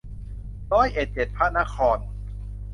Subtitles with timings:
[0.71, 1.97] ร้อยเอ็ดเจ็ดพระนคร